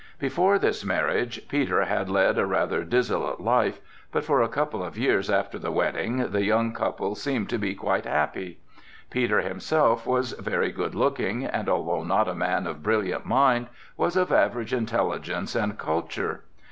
Before 0.17 0.57
his 0.57 0.83
marriage, 0.83 1.47
Peter 1.47 1.85
had 1.85 2.09
led 2.09 2.39
a 2.39 2.45
rather 2.47 2.83
dissolute 2.83 3.39
life, 3.39 3.79
but 4.11 4.25
for 4.25 4.41
a 4.41 4.47
couple 4.49 4.83
of 4.83 4.97
years 4.97 5.29
after 5.29 5.59
the 5.59 5.69
wedding 5.71 6.31
the 6.31 6.43
young 6.43 6.73
couple 6.73 7.13
seemed 7.13 7.49
to 7.51 7.59
be 7.59 7.75
quite 7.75 8.05
happy. 8.05 8.57
Peter 9.11 9.41
himself 9.41 10.07
was 10.07 10.31
very 10.31 10.71
good 10.71 10.95
looking 10.95 11.45
and, 11.45 11.69
although 11.69 12.03
not 12.03 12.27
a 12.27 12.33
man 12.33 12.65
of 12.65 12.81
brilliant 12.81 13.27
mind, 13.27 13.67
was 13.95 14.15
of 14.17 14.31
average 14.31 14.73
intelligence 14.73 15.53
and 15.53 15.77
culture. 15.77 16.45